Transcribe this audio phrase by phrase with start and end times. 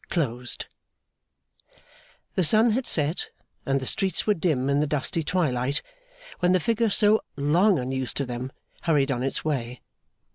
[0.09, 0.65] Closed
[2.33, 3.29] The sun had set,
[3.67, 5.83] and the streets were dim in the dusty twilight,
[6.39, 8.51] when the figure so long unused to them
[8.81, 9.83] hurried on its way.